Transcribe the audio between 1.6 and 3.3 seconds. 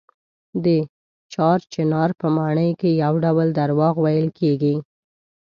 چنار په ماڼۍ کې یو